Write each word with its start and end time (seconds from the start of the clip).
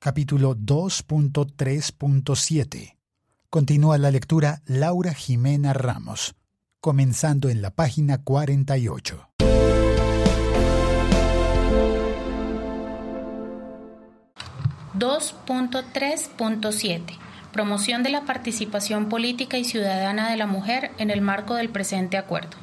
capítulo 0.00 0.56
2.3.7. 0.56 2.96
Continúa 3.50 3.98
la 3.98 4.10
lectura 4.10 4.62
Laura 4.64 5.12
Jimena 5.12 5.74
Ramos, 5.74 6.34
comenzando 6.80 7.50
en 7.50 7.60
la 7.60 7.68
página 7.70 8.24
48. 8.24 9.26
...2.3.7... 14.98 17.18
Promoción 17.52 18.02
de 18.04 18.10
la 18.10 18.26
participación 18.26 19.08
política 19.08 19.58
y 19.58 19.64
ciudadana 19.64 20.30
de 20.30 20.36
la 20.36 20.46
mujer 20.46 20.92
en 20.98 21.10
el 21.10 21.20
marco 21.20 21.56
del 21.56 21.68
presente 21.68 22.16
acuerdo. 22.16 22.56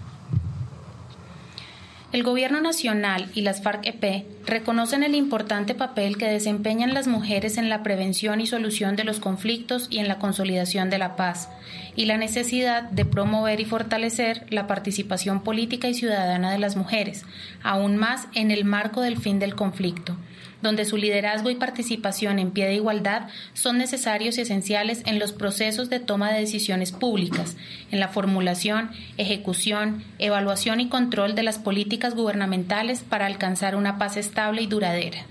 El 2.17 2.23
Gobierno 2.23 2.61
Nacional 2.61 3.29
y 3.35 3.41
las 3.41 3.61
FARC-EP 3.61 4.25
reconocen 4.47 5.03
el 5.03 5.13
importante 5.13 5.75
papel 5.75 6.17
que 6.17 6.25
desempeñan 6.25 6.95
las 6.95 7.05
mujeres 7.05 7.59
en 7.59 7.69
la 7.69 7.83
prevención 7.83 8.41
y 8.41 8.47
solución 8.47 8.95
de 8.95 9.03
los 9.03 9.19
conflictos 9.19 9.85
y 9.91 9.99
en 9.99 10.07
la 10.07 10.17
consolidación 10.17 10.89
de 10.89 10.97
la 10.97 11.15
paz, 11.15 11.47
y 11.95 12.05
la 12.05 12.17
necesidad 12.17 12.81
de 12.89 13.05
promover 13.05 13.59
y 13.59 13.65
fortalecer 13.65 14.47
la 14.49 14.65
participación 14.65 15.43
política 15.43 15.89
y 15.89 15.93
ciudadana 15.93 16.51
de 16.51 16.57
las 16.57 16.75
mujeres, 16.75 17.23
aún 17.61 17.97
más 17.97 18.27
en 18.33 18.49
el 18.49 18.65
marco 18.65 19.01
del 19.01 19.17
fin 19.19 19.37
del 19.37 19.53
conflicto 19.53 20.17
donde 20.61 20.85
su 20.85 20.97
liderazgo 20.97 21.49
y 21.49 21.55
participación 21.55 22.39
en 22.39 22.51
pie 22.51 22.65
de 22.65 22.75
igualdad 22.75 23.27
son 23.53 23.77
necesarios 23.77 24.37
y 24.37 24.41
esenciales 24.41 25.01
en 25.05 25.19
los 25.19 25.33
procesos 25.33 25.89
de 25.89 25.99
toma 25.99 26.31
de 26.31 26.39
decisiones 26.39 26.91
públicas, 26.91 27.55
en 27.91 27.99
la 27.99 28.07
formulación, 28.07 28.91
ejecución, 29.17 30.03
evaluación 30.19 30.79
y 30.79 30.89
control 30.89 31.35
de 31.35 31.43
las 31.43 31.59
políticas 31.59 32.06
gubernamentales 32.15 33.03
para 33.03 33.25
alcanzar 33.25 33.75
una 33.75 33.97
paz 33.97 34.17
estable 34.17 34.61
y 34.61 34.67
duradera. 34.67 35.25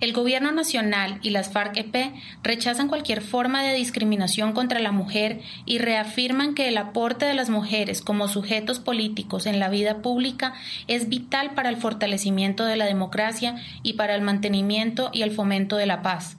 El 0.00 0.14
Gobierno 0.14 0.50
Nacional 0.50 1.18
y 1.20 1.28
las 1.28 1.52
FARC-EP 1.52 2.14
rechazan 2.42 2.88
cualquier 2.88 3.20
forma 3.20 3.62
de 3.62 3.74
discriminación 3.74 4.54
contra 4.54 4.80
la 4.80 4.92
mujer 4.92 5.42
y 5.66 5.76
reafirman 5.76 6.54
que 6.54 6.68
el 6.68 6.78
aporte 6.78 7.26
de 7.26 7.34
las 7.34 7.50
mujeres 7.50 8.00
como 8.00 8.26
sujetos 8.26 8.80
políticos 8.80 9.44
en 9.44 9.58
la 9.58 9.68
vida 9.68 10.00
pública 10.00 10.54
es 10.86 11.10
vital 11.10 11.50
para 11.50 11.68
el 11.68 11.76
fortalecimiento 11.76 12.64
de 12.64 12.76
la 12.76 12.86
democracia 12.86 13.56
y 13.82 13.92
para 13.92 14.14
el 14.14 14.22
mantenimiento 14.22 15.10
y 15.12 15.20
el 15.20 15.32
fomento 15.32 15.76
de 15.76 15.86
la 15.86 16.00
paz. 16.00 16.38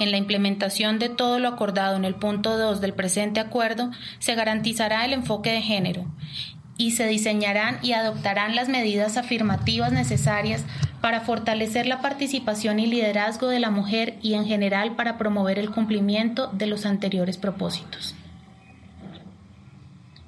En 0.00 0.10
la 0.10 0.16
implementación 0.16 0.98
de 0.98 1.10
todo 1.10 1.38
lo 1.38 1.48
acordado 1.48 1.96
en 1.96 2.06
el 2.06 2.14
punto 2.14 2.56
2 2.56 2.80
del 2.80 2.94
presente 2.94 3.40
acuerdo, 3.40 3.90
se 4.20 4.34
garantizará 4.34 5.04
el 5.04 5.12
enfoque 5.12 5.52
de 5.52 5.60
género 5.60 6.06
y 6.80 6.92
se 6.92 7.06
diseñarán 7.06 7.78
y 7.82 7.92
adoptarán 7.92 8.56
las 8.56 8.70
medidas 8.70 9.18
afirmativas 9.18 9.92
necesarias 9.92 10.64
para 11.02 11.20
fortalecer 11.20 11.86
la 11.86 12.00
participación 12.00 12.80
y 12.80 12.86
liderazgo 12.86 13.48
de 13.48 13.60
la 13.60 13.70
mujer 13.70 14.16
y 14.22 14.32
en 14.32 14.46
general 14.46 14.96
para 14.96 15.18
promover 15.18 15.58
el 15.58 15.70
cumplimiento 15.70 16.46
de 16.46 16.66
los 16.66 16.86
anteriores 16.86 17.36
propósitos. 17.36 18.14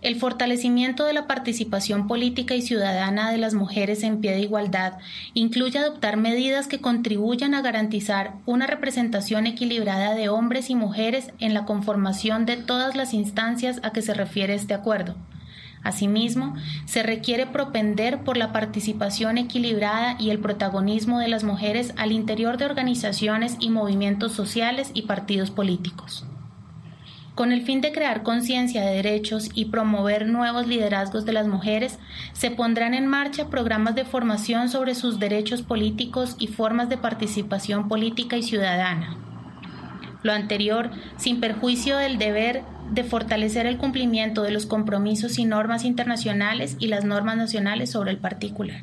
El 0.03 0.17
fortalecimiento 0.17 1.07
de 1.07 1.15
la 1.15 1.27
participación 1.27 2.07
política 2.07 2.55
y 2.55 2.61
ciudadana 2.61 3.31
de 3.31 3.39
las 3.39 3.55
mujeres 3.55 4.03
en 4.03 4.21
pie 4.21 4.33
de 4.33 4.41
igualdad 4.41 4.99
incluye 5.33 5.79
adoptar 5.79 6.19
medidas 6.19 6.67
que 6.67 6.83
contribuyan 6.83 7.55
a 7.55 7.63
garantizar 7.63 8.35
una 8.45 8.67
representación 8.67 9.47
equilibrada 9.47 10.15
de 10.15 10.29
hombres 10.29 10.69
y 10.69 10.75
mujeres 10.75 11.33
en 11.39 11.55
la 11.55 11.65
conformación 11.65 12.45
de 12.45 12.59
todas 12.59 12.95
las 12.95 13.15
instancias 13.15 13.81
a 13.83 13.93
que 13.93 14.03
se 14.03 14.13
refiere 14.13 14.53
este 14.53 14.75
acuerdo, 14.75 15.15
Asimismo, 15.85 16.55
se 16.85 17.03
requiere 17.03 17.47
propender 17.47 18.23
por 18.23 18.37
la 18.37 18.53
participación 18.53 19.37
equilibrada 19.37 20.17
y 20.19 20.31
el 20.31 20.39
protagonismo 20.39 21.19
de 21.19 21.29
las 21.29 21.43
mujeres 21.43 21.93
al 21.97 22.13
interior 22.13 22.57
de 22.57 22.67
organizaciones 22.67 23.57
y 23.59 23.71
movimientos 23.71 24.33
sociales 24.33 24.91
y 24.95 25.03
partidos 25.03 25.51
políticos. 25.51 26.25
Con 27.35 27.51
el 27.51 27.63
fin 27.63 27.81
de 27.81 27.93
crear 27.93 28.23
conciencia 28.23 28.83
de 28.83 28.95
derechos 28.95 29.51
y 29.55 29.67
promover 29.67 30.27
nuevos 30.27 30.67
liderazgos 30.67 31.25
de 31.25 31.33
las 31.33 31.49
mujeres, 31.49 31.99
se 32.35 32.51
pondrán 32.51 32.93
en 32.93 33.07
marcha 33.07 33.49
programas 33.49 33.95
de 33.95 34.05
formación 34.05 34.69
sobre 34.69 34.95
sus 34.95 35.19
derechos 35.19 35.63
políticos 35.63 36.37
y 36.39 36.49
formas 36.49 36.91
de 36.91 36.99
participación 36.99 37.89
política 37.89 38.37
y 38.37 38.43
ciudadana. 38.43 39.32
Lo 40.23 40.33
anterior, 40.33 40.91
sin 41.17 41.41
perjuicio 41.41 41.97
del 41.97 42.19
deber 42.19 42.63
de 42.91 43.05
fortalecer 43.05 43.67
el 43.67 43.79
cumplimiento 43.79 44.43
de 44.43 44.51
los 44.51 44.67
compromisos 44.67 45.39
y 45.39 45.45
normas 45.45 45.85
internacionales 45.85 46.77
y 46.79 46.89
las 46.89 47.05
normas 47.05 47.37
nacionales 47.37 47.91
sobre 47.91 48.11
el 48.11 48.19
particular. 48.19 48.83